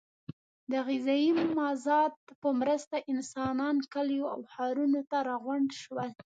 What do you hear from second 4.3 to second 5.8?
او ښارونو ته راغونډ